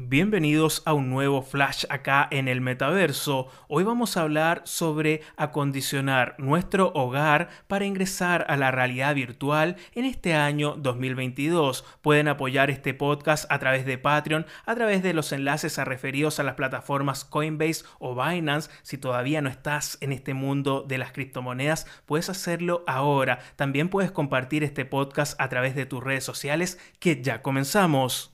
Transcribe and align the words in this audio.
Bienvenidos 0.00 0.82
a 0.84 0.92
un 0.92 1.10
nuevo 1.10 1.42
flash 1.42 1.84
acá 1.88 2.28
en 2.30 2.46
el 2.46 2.60
metaverso. 2.60 3.48
Hoy 3.66 3.82
vamos 3.82 4.16
a 4.16 4.22
hablar 4.22 4.62
sobre 4.64 5.22
acondicionar 5.36 6.36
nuestro 6.38 6.92
hogar 6.94 7.48
para 7.66 7.84
ingresar 7.84 8.46
a 8.48 8.56
la 8.56 8.70
realidad 8.70 9.16
virtual 9.16 9.74
en 9.96 10.04
este 10.04 10.34
año 10.34 10.76
2022. 10.76 11.84
Pueden 12.00 12.28
apoyar 12.28 12.70
este 12.70 12.94
podcast 12.94 13.50
a 13.50 13.58
través 13.58 13.84
de 13.86 13.98
Patreon, 13.98 14.46
a 14.66 14.74
través 14.76 15.02
de 15.02 15.14
los 15.14 15.32
enlaces 15.32 15.80
a 15.80 15.84
referidos 15.84 16.38
a 16.38 16.44
las 16.44 16.54
plataformas 16.54 17.24
Coinbase 17.24 17.84
o 17.98 18.14
Binance. 18.14 18.70
Si 18.82 18.98
todavía 18.98 19.42
no 19.42 19.50
estás 19.50 19.98
en 20.00 20.12
este 20.12 20.32
mundo 20.32 20.84
de 20.86 20.98
las 20.98 21.10
criptomonedas, 21.10 21.88
puedes 22.06 22.30
hacerlo 22.30 22.84
ahora. 22.86 23.40
También 23.56 23.88
puedes 23.88 24.12
compartir 24.12 24.62
este 24.62 24.84
podcast 24.84 25.34
a 25.40 25.48
través 25.48 25.74
de 25.74 25.86
tus 25.86 26.04
redes 26.04 26.22
sociales 26.22 26.78
que 27.00 27.20
ya 27.20 27.42
comenzamos. 27.42 28.32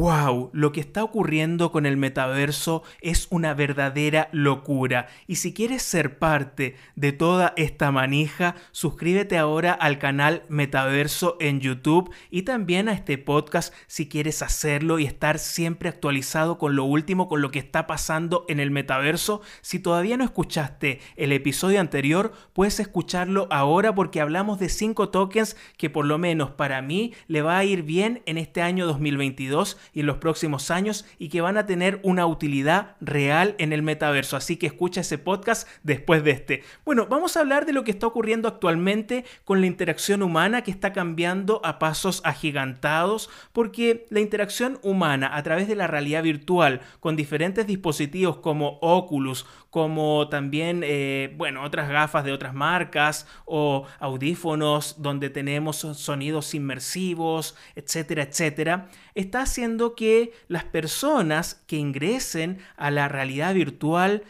Wow, 0.00 0.48
lo 0.54 0.72
que 0.72 0.80
está 0.80 1.04
ocurriendo 1.04 1.70
con 1.70 1.84
el 1.84 1.98
metaverso 1.98 2.82
es 3.02 3.26
una 3.28 3.52
verdadera 3.52 4.30
locura. 4.32 5.08
Y 5.26 5.36
si 5.36 5.52
quieres 5.52 5.82
ser 5.82 6.18
parte 6.18 6.74
de 6.96 7.12
toda 7.12 7.52
esta 7.58 7.92
manija, 7.92 8.54
suscríbete 8.72 9.36
ahora 9.36 9.74
al 9.74 9.98
canal 9.98 10.44
Metaverso 10.48 11.36
en 11.38 11.60
YouTube 11.60 12.10
y 12.30 12.42
también 12.42 12.88
a 12.88 12.94
este 12.94 13.18
podcast 13.18 13.74
si 13.88 14.08
quieres 14.08 14.40
hacerlo 14.40 14.98
y 14.98 15.04
estar 15.04 15.38
siempre 15.38 15.90
actualizado 15.90 16.56
con 16.56 16.76
lo 16.76 16.84
último, 16.84 17.28
con 17.28 17.42
lo 17.42 17.50
que 17.50 17.58
está 17.58 17.86
pasando 17.86 18.46
en 18.48 18.58
el 18.58 18.70
metaverso. 18.70 19.42
Si 19.60 19.80
todavía 19.80 20.16
no 20.16 20.24
escuchaste 20.24 21.00
el 21.16 21.30
episodio 21.30 21.78
anterior, 21.78 22.32
puedes 22.54 22.80
escucharlo 22.80 23.48
ahora 23.50 23.94
porque 23.94 24.22
hablamos 24.22 24.58
de 24.60 24.70
5 24.70 25.10
tokens 25.10 25.58
que 25.76 25.90
por 25.90 26.06
lo 26.06 26.16
menos 26.16 26.52
para 26.52 26.80
mí 26.80 27.12
le 27.28 27.42
va 27.42 27.58
a 27.58 27.64
ir 27.64 27.82
bien 27.82 28.22
en 28.24 28.38
este 28.38 28.62
año 28.62 28.86
2022 28.86 29.76
y 29.92 30.00
en 30.00 30.06
los 30.06 30.18
próximos 30.18 30.70
años 30.70 31.04
y 31.18 31.28
que 31.28 31.40
van 31.40 31.56
a 31.56 31.66
tener 31.66 32.00
una 32.02 32.26
utilidad 32.26 32.96
real 33.00 33.54
en 33.58 33.72
el 33.72 33.82
metaverso. 33.82 34.36
Así 34.36 34.56
que 34.56 34.66
escucha 34.66 35.00
ese 35.00 35.18
podcast 35.18 35.68
después 35.82 36.24
de 36.24 36.30
este. 36.30 36.62
Bueno, 36.84 37.06
vamos 37.08 37.36
a 37.36 37.40
hablar 37.40 37.66
de 37.66 37.72
lo 37.72 37.84
que 37.84 37.90
está 37.90 38.06
ocurriendo 38.06 38.48
actualmente 38.48 39.24
con 39.44 39.60
la 39.60 39.66
interacción 39.66 40.22
humana 40.22 40.62
que 40.62 40.70
está 40.70 40.92
cambiando 40.92 41.60
a 41.64 41.78
pasos 41.78 42.22
agigantados 42.24 43.30
porque 43.52 44.06
la 44.10 44.20
interacción 44.20 44.78
humana 44.82 45.36
a 45.36 45.42
través 45.42 45.68
de 45.68 45.76
la 45.76 45.86
realidad 45.86 46.22
virtual 46.22 46.80
con 47.00 47.16
diferentes 47.16 47.66
dispositivos 47.66 48.38
como 48.38 48.78
Oculus, 48.80 49.46
como 49.70 50.28
también, 50.28 50.82
eh, 50.84 51.32
bueno, 51.36 51.62
otras 51.62 51.88
gafas 51.88 52.24
de 52.24 52.32
otras 52.32 52.54
marcas 52.54 53.26
o 53.44 53.86
audífonos 54.00 54.96
donde 54.98 55.30
tenemos 55.30 55.76
sonidos 55.76 56.54
inmersivos, 56.54 57.56
etcétera, 57.76 58.24
etcétera, 58.24 58.88
está 59.14 59.42
haciendo 59.42 59.79
que 59.80 60.32
las 60.48 60.64
personas 60.64 61.62
que 61.66 61.76
ingresen 61.76 62.58
a 62.76 62.90
la 62.90 63.08
realidad 63.08 63.54
virtual 63.54 64.22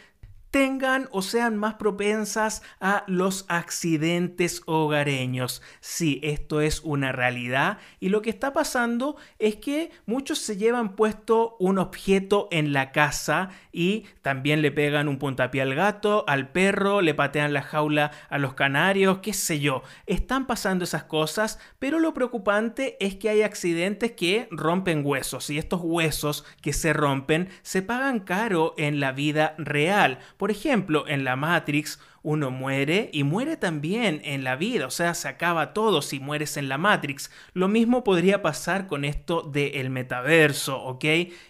tengan 0.50 1.08
o 1.12 1.22
sean 1.22 1.56
más 1.56 1.74
propensas 1.74 2.62
a 2.80 3.04
los 3.06 3.44
accidentes 3.48 4.62
hogareños. 4.66 5.62
Sí, 5.80 6.20
esto 6.22 6.60
es 6.60 6.80
una 6.80 7.12
realidad 7.12 7.78
y 8.00 8.08
lo 8.08 8.22
que 8.22 8.30
está 8.30 8.52
pasando 8.52 9.16
es 9.38 9.56
que 9.56 9.90
muchos 10.06 10.38
se 10.38 10.56
llevan 10.56 10.96
puesto 10.96 11.56
un 11.58 11.78
objeto 11.78 12.48
en 12.50 12.72
la 12.72 12.92
casa 12.92 13.50
y 13.72 14.04
también 14.22 14.62
le 14.62 14.72
pegan 14.72 15.08
un 15.08 15.18
puntapié 15.18 15.62
al 15.62 15.74
gato, 15.74 16.24
al 16.26 16.50
perro, 16.50 17.00
le 17.00 17.14
patean 17.14 17.52
la 17.52 17.62
jaula 17.62 18.10
a 18.28 18.38
los 18.38 18.54
canarios, 18.54 19.18
qué 19.18 19.32
sé 19.32 19.60
yo. 19.60 19.82
Están 20.06 20.46
pasando 20.46 20.84
esas 20.84 21.04
cosas, 21.04 21.58
pero 21.78 21.98
lo 21.98 22.14
preocupante 22.14 22.96
es 23.00 23.14
que 23.14 23.28
hay 23.28 23.42
accidentes 23.42 24.12
que 24.12 24.48
rompen 24.50 25.02
huesos 25.04 25.50
y 25.50 25.58
estos 25.58 25.80
huesos 25.82 26.44
que 26.60 26.72
se 26.72 26.92
rompen 26.92 27.48
se 27.62 27.82
pagan 27.82 28.20
caro 28.20 28.74
en 28.76 29.00
la 29.00 29.12
vida 29.12 29.54
real 29.58 30.18
por 30.40 30.50
ejemplo, 30.50 31.06
en 31.06 31.22
la 31.22 31.36
Matrix 31.36 32.00
uno 32.22 32.50
muere 32.50 33.08
y 33.12 33.24
muere 33.24 33.56
también 33.56 34.20
en 34.24 34.44
la 34.44 34.56
vida, 34.56 34.86
o 34.86 34.90
sea, 34.90 35.14
se 35.14 35.28
acaba 35.28 35.72
todo 35.72 36.02
si 36.02 36.20
mueres 36.20 36.56
en 36.56 36.68
la 36.68 36.78
Matrix. 36.78 37.30
Lo 37.54 37.68
mismo 37.68 38.04
podría 38.04 38.42
pasar 38.42 38.86
con 38.86 39.04
esto 39.04 39.42
del 39.42 39.90
metaverso, 39.90 40.82
¿ok? 40.82 41.04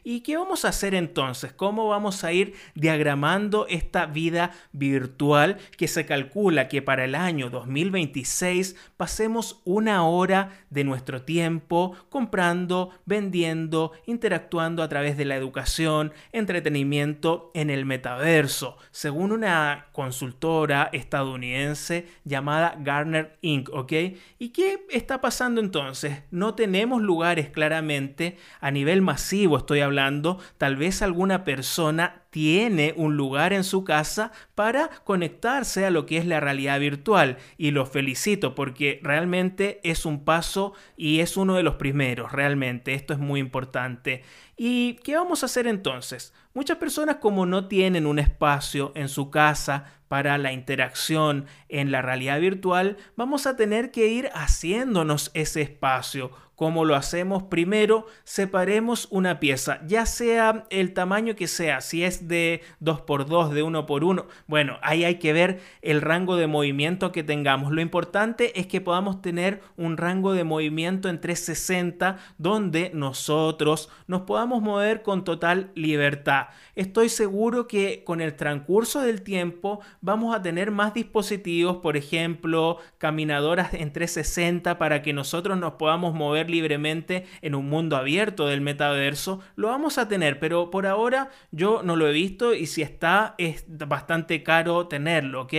¿Y 0.05 0.21
qué 0.21 0.37
vamos 0.37 0.65
a 0.65 0.69
hacer 0.69 0.95
entonces? 0.95 1.53
¿Cómo 1.53 1.89
vamos 1.89 2.23
a 2.25 2.33
ir 2.33 2.55
diagramando 2.75 3.67
esta 3.69 4.07
vida 4.07 4.53
virtual 4.73 5.59
que 5.77 5.89
se 5.89 6.07
calcula 6.07 6.69
que 6.69 6.83
para 6.83 7.05
el 7.05 7.15
año 7.15 7.51
2026 7.51 8.77
pasemos 8.97 9.61
una 9.65 10.05
hora 10.05 10.51
de 10.71 10.85
nuestro 10.85 11.23
tiempo 11.23 11.97
comprando, 12.09 12.91
vendiendo, 13.07 13.93
interactuando 14.07 14.83
a 14.83 14.89
través 14.89 15.17
de 15.17 15.25
la 15.25 15.37
educación, 15.37 16.13
entretenimiento 16.33 17.51
en 17.55 17.71
el 17.71 17.85
metaverso? 17.85 18.77
Según 18.91 19.33
una 19.33 19.87
consultora, 19.93 20.60
estadounidense 20.93 22.07
llamada 22.25 22.77
Garner 22.79 23.39
Inc., 23.41 23.69
¿ok? 23.73 23.93
¿Y 24.39 24.49
qué 24.51 24.87
está 24.91 25.21
pasando 25.21 25.61
entonces? 25.61 26.23
No 26.31 26.55
tenemos 26.55 27.03
lugares 27.03 27.51
claramente 27.51 28.37
a 28.61 28.71
nivel 28.71 29.03
masivo, 29.03 29.59
estoy 29.59 29.81
hablando, 29.81 30.39
tal 30.59 30.77
vez 30.77 31.03
alguna 31.03 31.45
persona 31.45 32.23
tiene 32.31 32.95
un 32.97 33.17
lugar 33.17 33.53
en 33.53 33.65
su 33.65 33.85
casa 33.85 34.33
para 34.55 34.89
conectarse 35.05 35.85
a 35.85 35.91
lo 35.91 36.07
que 36.07 36.17
es 36.17 36.27
la 36.27 36.41
realidad 36.41 36.81
virtual. 36.81 37.39
Y 37.59 37.73
lo 37.73 37.87
felicito 37.87 38.55
porque 38.55 39.01
realmente 39.03 39.81
es 39.83 40.07
un 40.07 40.25
paso 40.25 40.73
y 40.97 41.21
es 41.21 41.37
uno 41.37 41.57
de 41.57 41.63
los 41.63 41.75
primeros, 41.75 42.33
realmente. 42.33 42.95
Esto 42.95 43.13
es 43.13 43.19
muy 43.19 43.41
importante. 43.41 44.23
¿Y 44.57 44.95
qué 45.05 45.17
vamos 45.17 45.43
a 45.43 45.47
hacer 45.47 45.67
entonces? 45.67 46.33
Muchas 46.55 46.79
personas 46.79 47.17
como 47.17 47.47
no 47.47 47.69
tienen 47.69 48.07
un 48.07 48.19
espacio 48.19 48.93
en 48.95 49.09
su 49.09 49.31
casa 49.31 49.85
para 50.09 50.39
la 50.39 50.53
interacción 50.53 51.47
en 51.69 51.93
la 51.93 52.03
realidad 52.03 52.41
virtual, 52.41 52.97
vamos 53.15 53.47
a 53.47 53.55
tener 53.55 53.93
que 53.93 54.09
ir 54.09 54.29
haciéndonos 54.35 55.31
ese 55.35 55.63
espacio 55.63 56.33
¿Cómo 56.61 56.85
lo 56.85 56.95
hacemos? 56.95 57.45
Primero, 57.45 58.05
separemos 58.23 59.09
una 59.11 59.41
pieza, 59.41 59.81
ya 59.87 60.05
sea 60.05 60.67
el 60.69 60.93
tamaño 60.93 61.35
que 61.35 61.47
sea, 61.47 61.81
si 61.81 62.05
es 62.05 62.29
de 62.29 62.61
2x2, 62.83 63.49
de 63.49 63.65
1x1. 63.65 64.27
Bueno, 64.47 64.77
ahí 64.83 65.05
hay 65.05 65.15
que 65.15 65.33
ver 65.33 65.63
el 65.81 66.03
rango 66.03 66.37
de 66.37 66.49
movimiento 66.49 67.13
que 67.13 67.23
tengamos. 67.23 67.73
Lo 67.73 67.81
importante 67.81 68.61
es 68.61 68.67
que 68.67 68.83
podamos 68.83 69.23
tener 69.23 69.63
un 69.79 69.97
rango 69.97 70.35
de 70.35 70.45
movimiento 70.45 71.09
en 71.09 71.23
360 71.23 72.19
donde 72.37 72.91
nosotros 72.93 73.89
nos 74.07 74.21
podamos 74.23 74.61
mover 74.61 75.01
con 75.01 75.25
total 75.25 75.71
libertad. 75.75 76.49
Estoy 76.75 77.09
seguro 77.09 77.69
que 77.69 78.05
con 78.05 78.21
el 78.21 78.35
transcurso 78.37 79.01
del 79.01 79.23
tiempo 79.23 79.81
vamos 80.03 80.37
a 80.37 80.43
tener 80.43 80.73
más 80.73 80.93
dispositivos, 80.93 81.79
por 81.79 81.97
ejemplo, 81.97 82.77
caminadoras 82.99 83.73
en 83.73 83.95
360 83.95 84.77
para 84.77 85.01
que 85.01 85.15
nosotros 85.15 85.57
nos 85.57 85.73
podamos 85.75 86.13
mover 86.13 86.50
libremente 86.51 87.27
en 87.43 87.55
un 87.55 87.69
mundo 87.69 87.97
abierto 87.97 88.47
del 88.47 88.61
metaverso, 88.61 89.41
lo 89.57 89.69
vamos 89.69 89.99
a 89.99 90.09
tener, 90.09 90.39
pero 90.39 90.71
por 90.71 90.87
ahora 90.87 91.31
yo 91.51 91.83
no 91.83 91.97
lo 91.97 92.09
he 92.09 92.13
visto 92.13 92.55
y 92.55 92.67
si 92.67 92.83
está 92.83 93.35
es 93.39 93.65
bastante 93.69 94.43
caro 94.43 94.87
tenerlo, 94.89 95.43
¿ok? 95.43 95.55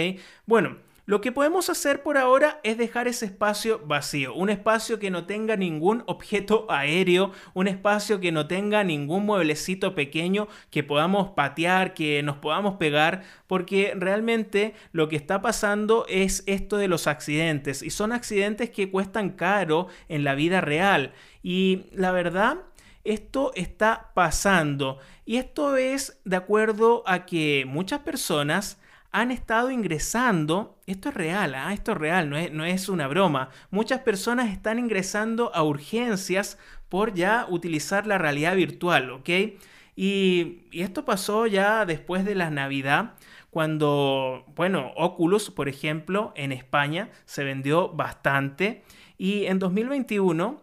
Bueno, 0.46 0.78
lo 1.06 1.22
que 1.22 1.32
podemos 1.32 1.70
hacer 1.70 2.04
por 2.04 2.18
ahora 2.18 2.60
es 2.64 2.78
dejar 2.78 3.08
ese 3.08 3.26
espacio 3.26 3.82
vacío, 3.86 4.34
un 4.34 4.50
espacio 4.50 5.00
que 5.00 5.10
no 5.10 5.26
tenga 5.26 5.56
ningún 5.56 6.04
objeto 6.06 6.66
aéreo, 6.70 7.32
un 7.54 7.68
espacio 7.68 8.20
que 8.20 8.32
no 8.32 8.48
tenga 8.48 8.84
ningún 8.84 9.26
mueblecito 9.26 9.96
pequeño 9.96 10.48
que 10.70 10.84
podamos 10.84 11.32
patear, 11.32 11.94
que 11.94 12.22
nos 12.24 12.38
podamos 12.38 12.76
pegar, 12.76 13.24
porque 13.48 13.94
realmente 13.96 14.74
lo 14.92 15.10
que 15.10 15.16
está 15.16 15.42
pasando 15.42 16.06
es 16.08 16.44
esto 16.46 16.78
de 16.78 16.88
los 16.88 17.08
accidentes 17.08 17.82
y 17.82 17.90
son 17.90 18.12
accidentes 18.12 18.70
que 18.70 18.92
cuestan 18.92 19.32
caro 19.32 19.88
en 20.08 20.24
la 20.24 20.36
vida 20.36 20.62
real. 20.62 21.14
Y 21.44 21.88
la 21.92 22.12
verdad 22.12 22.60
esto 23.04 23.52
está 23.56 24.12
pasando 24.14 25.00
y 25.26 25.38
esto 25.38 25.78
es 25.78 26.20
de 26.24 26.36
acuerdo 26.36 27.04
a 27.08 27.26
que 27.26 27.64
muchas 27.68 28.02
personas 28.02 28.80
han 29.12 29.32
estado 29.32 29.72
ingresando, 29.72 30.80
esto 30.86 31.10
es 31.10 31.16
real, 31.16 31.56
¿ah? 31.56 31.74
esto 31.74 31.92
es 31.92 31.98
real, 31.98 32.30
no 32.30 32.38
es, 32.38 32.52
no 32.52 32.64
es 32.66 32.88
una 32.90 33.08
broma, 33.08 33.50
muchas 33.70 34.00
personas 34.02 34.52
están 34.52 34.80
ingresando 34.80 35.54
a 35.54 35.64
urgencias 35.64 36.58
por 36.88 37.14
ya 37.14 37.46
utilizar 37.50 38.08
la 38.08 38.18
realidad 38.18 38.56
virtual, 38.56 39.12
¿ok? 39.12 39.30
Y, 39.96 40.64
y 40.72 40.82
esto 40.82 41.04
pasó 41.04 41.46
ya 41.48 41.86
después 41.86 42.24
de 42.24 42.36
la 42.36 42.50
Navidad, 42.50 43.16
cuando, 43.50 44.46
bueno, 44.56 44.94
Oculus, 44.96 45.52
por 45.52 45.68
ejemplo, 45.68 46.32
en 46.38 46.54
España 46.54 47.10
se 47.26 47.44
vendió 47.44 47.90
bastante 47.90 48.84
y 49.18 49.46
en 49.46 49.60
2021 49.60 50.62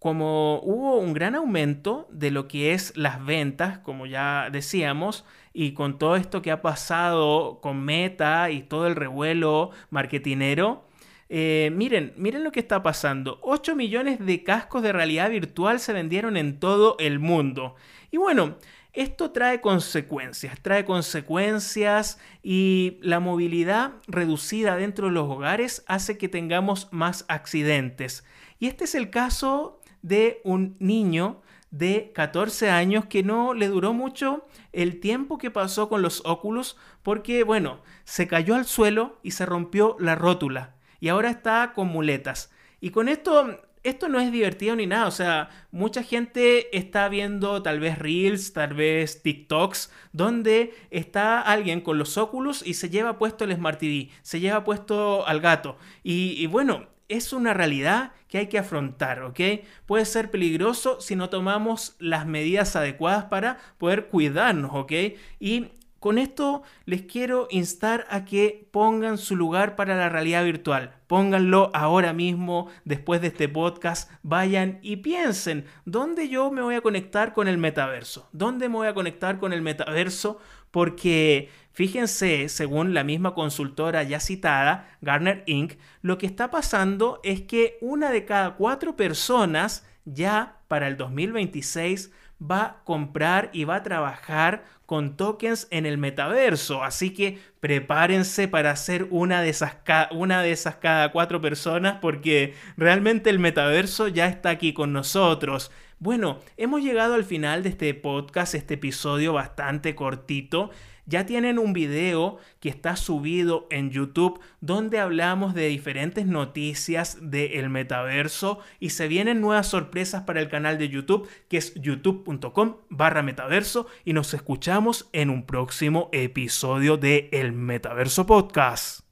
como 0.00 0.60
hubo 0.64 0.96
un 0.96 1.12
gran 1.12 1.34
aumento 1.34 2.08
de 2.10 2.30
lo 2.30 2.48
que 2.48 2.72
es 2.72 2.96
las 2.96 3.24
ventas, 3.24 3.78
como 3.80 4.06
ya 4.06 4.48
decíamos, 4.50 5.26
y 5.52 5.74
con 5.74 5.98
todo 5.98 6.16
esto 6.16 6.40
que 6.40 6.50
ha 6.50 6.62
pasado 6.62 7.60
con 7.60 7.84
Meta 7.84 8.50
y 8.50 8.62
todo 8.62 8.86
el 8.86 8.96
revuelo 8.96 9.72
marketinero, 9.90 10.86
eh, 11.28 11.70
miren, 11.74 12.14
miren 12.16 12.44
lo 12.44 12.50
que 12.50 12.60
está 12.60 12.82
pasando. 12.82 13.40
8 13.42 13.76
millones 13.76 14.24
de 14.24 14.42
cascos 14.42 14.82
de 14.82 14.92
realidad 14.92 15.28
virtual 15.28 15.78
se 15.80 15.92
vendieron 15.92 16.38
en 16.38 16.58
todo 16.58 16.96
el 16.98 17.18
mundo. 17.18 17.76
Y 18.10 18.16
bueno, 18.16 18.56
esto 18.94 19.32
trae 19.32 19.60
consecuencias, 19.60 20.58
trae 20.62 20.86
consecuencias 20.86 22.18
y 22.42 22.98
la 23.02 23.20
movilidad 23.20 23.92
reducida 24.08 24.76
dentro 24.76 25.08
de 25.08 25.12
los 25.12 25.28
hogares 25.28 25.84
hace 25.86 26.16
que 26.16 26.30
tengamos 26.30 26.88
más 26.90 27.26
accidentes. 27.28 28.24
Y 28.58 28.66
este 28.66 28.84
es 28.84 28.94
el 28.94 29.10
caso 29.10 29.79
de 30.02 30.40
un 30.44 30.76
niño 30.78 31.42
de 31.70 32.10
14 32.14 32.70
años 32.70 33.06
que 33.06 33.22
no 33.22 33.54
le 33.54 33.68
duró 33.68 33.92
mucho 33.92 34.46
el 34.72 35.00
tiempo 35.00 35.38
que 35.38 35.50
pasó 35.50 35.88
con 35.88 36.02
los 36.02 36.22
óculos 36.24 36.76
porque, 37.02 37.44
bueno, 37.44 37.80
se 38.04 38.26
cayó 38.26 38.54
al 38.56 38.66
suelo 38.66 39.18
y 39.22 39.30
se 39.32 39.46
rompió 39.46 39.96
la 40.00 40.14
rótula 40.16 40.74
y 41.00 41.08
ahora 41.08 41.30
está 41.30 41.72
con 41.74 41.88
muletas. 41.88 42.52
Y 42.80 42.90
con 42.90 43.08
esto, 43.08 43.60
esto 43.82 44.08
no 44.08 44.20
es 44.20 44.30
divertido 44.30 44.76
ni 44.76 44.86
nada. 44.86 45.06
O 45.06 45.10
sea, 45.10 45.48
mucha 45.72 46.02
gente 46.02 46.76
está 46.76 47.08
viendo 47.08 47.62
tal 47.62 47.80
vez 47.80 47.98
reels, 47.98 48.52
tal 48.52 48.74
vez 48.74 49.22
TikToks, 49.22 49.90
donde 50.12 50.74
está 50.90 51.40
alguien 51.40 51.80
con 51.80 51.98
los 51.98 52.18
óculos 52.18 52.62
y 52.66 52.74
se 52.74 52.90
lleva 52.90 53.18
puesto 53.18 53.44
el 53.44 53.54
Smart 53.54 53.78
TV, 53.78 54.10
se 54.22 54.40
lleva 54.40 54.64
puesto 54.64 55.26
al 55.26 55.40
gato. 55.40 55.76
Y, 56.02 56.34
y 56.38 56.46
bueno, 56.46 56.86
es 57.10 57.32
una 57.32 57.52
realidad 57.52 58.12
que 58.28 58.38
hay 58.38 58.46
que 58.46 58.58
afrontar, 58.58 59.22
¿ok? 59.22 59.40
Puede 59.84 60.04
ser 60.04 60.30
peligroso 60.30 61.00
si 61.00 61.16
no 61.16 61.28
tomamos 61.28 61.96
las 61.98 62.24
medidas 62.24 62.76
adecuadas 62.76 63.24
para 63.24 63.58
poder 63.78 64.06
cuidarnos, 64.06 64.70
¿ok? 64.72 64.92
Y 65.40 65.72
con 66.00 66.16
esto 66.16 66.62
les 66.86 67.02
quiero 67.02 67.46
instar 67.50 68.06
a 68.08 68.24
que 68.24 68.66
pongan 68.72 69.18
su 69.18 69.36
lugar 69.36 69.76
para 69.76 69.96
la 69.96 70.08
realidad 70.08 70.44
virtual. 70.44 70.96
Pónganlo 71.06 71.70
ahora 71.74 72.14
mismo, 72.14 72.68
después 72.86 73.20
de 73.20 73.28
este 73.28 73.50
podcast. 73.50 74.10
Vayan 74.22 74.78
y 74.82 74.96
piensen, 74.96 75.66
¿dónde 75.84 76.30
yo 76.30 76.50
me 76.50 76.62
voy 76.62 76.74
a 76.74 76.80
conectar 76.80 77.34
con 77.34 77.48
el 77.48 77.58
metaverso? 77.58 78.28
¿Dónde 78.32 78.70
me 78.70 78.76
voy 78.76 78.88
a 78.88 78.94
conectar 78.94 79.38
con 79.38 79.52
el 79.52 79.60
metaverso? 79.60 80.38
Porque 80.70 81.50
fíjense, 81.72 82.48
según 82.48 82.94
la 82.94 83.04
misma 83.04 83.34
consultora 83.34 84.02
ya 84.02 84.20
citada, 84.20 84.96
Garner 85.02 85.42
Inc., 85.46 85.74
lo 86.00 86.16
que 86.16 86.26
está 86.26 86.50
pasando 86.50 87.20
es 87.24 87.42
que 87.42 87.76
una 87.82 88.10
de 88.10 88.24
cada 88.24 88.56
cuatro 88.56 88.96
personas 88.96 89.86
ya 90.06 90.60
para 90.66 90.88
el 90.88 90.96
2026 90.96 92.10
va 92.40 92.62
a 92.62 92.84
comprar 92.84 93.50
y 93.52 93.64
va 93.64 93.76
a 93.76 93.82
trabajar 93.82 94.64
con 94.86 95.16
tokens 95.16 95.68
en 95.70 95.86
el 95.86 95.98
metaverso. 95.98 96.82
Así 96.82 97.10
que 97.10 97.38
prepárense 97.60 98.48
para 98.48 98.74
ser 98.76 99.06
una 99.10 99.42
de 99.42 99.50
esas, 99.50 99.76
una 100.10 100.42
de 100.42 100.52
esas 100.52 100.76
cada 100.76 101.12
cuatro 101.12 101.40
personas 101.40 101.98
porque 102.00 102.54
realmente 102.76 103.30
el 103.30 103.38
metaverso 103.38 104.08
ya 104.08 104.26
está 104.26 104.50
aquí 104.50 104.72
con 104.72 104.92
nosotros. 104.92 105.70
Bueno, 105.98 106.40
hemos 106.56 106.82
llegado 106.82 107.14
al 107.14 107.24
final 107.24 107.62
de 107.62 107.68
este 107.68 107.92
podcast, 107.94 108.54
este 108.54 108.74
episodio 108.74 109.34
bastante 109.34 109.94
cortito 109.94 110.70
ya 111.10 111.26
tienen 111.26 111.58
un 111.58 111.72
video 111.72 112.38
que 112.60 112.68
está 112.68 112.96
subido 112.96 113.66
en 113.70 113.90
YouTube 113.90 114.40
donde 114.60 115.00
hablamos 115.00 115.54
de 115.54 115.66
diferentes 115.66 116.24
noticias 116.24 117.18
del 117.20 117.68
metaverso 117.68 118.60
y 118.78 118.90
se 118.90 119.08
vienen 119.08 119.40
nuevas 119.40 119.66
sorpresas 119.66 120.22
para 120.22 120.40
el 120.40 120.48
canal 120.48 120.78
de 120.78 120.88
YouTube 120.88 121.28
que 121.48 121.58
es 121.58 121.74
youtube.com 121.74 122.76
barra 122.88 123.22
metaverso 123.22 123.86
y 124.04 124.12
nos 124.12 124.32
escuchamos 124.32 125.10
en 125.12 125.30
un 125.30 125.44
próximo 125.44 126.08
episodio 126.12 126.96
de 126.96 127.28
El 127.32 127.52
Metaverso 127.52 128.24
Podcast. 128.24 129.09